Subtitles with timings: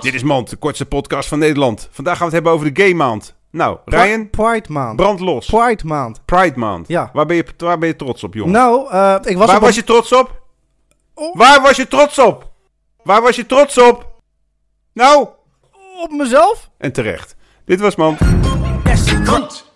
[0.00, 1.88] Dit is Mand, de kortste podcast van Nederland.
[1.90, 3.34] Vandaag gaan we het hebben over de Gay Maand.
[3.50, 4.96] Nou, Ryan, Pride Maand.
[4.96, 5.46] brand los.
[5.46, 6.24] Pride Maand.
[6.24, 6.88] Pride Maand.
[6.88, 7.10] Ja.
[7.12, 8.52] Waar ben je, waar ben je trots op, jongen?
[8.52, 10.42] Nou, eh, ik was waar op was een- je trots op?
[11.14, 11.36] Oh.
[11.36, 12.50] Waar was je trots op?
[13.02, 14.10] Waar was je trots op?
[14.92, 15.28] Nou,
[16.02, 16.70] op mezelf.
[16.78, 17.36] en terecht.
[17.64, 18.18] Dit was Mand.
[18.84, 19.64] Yes!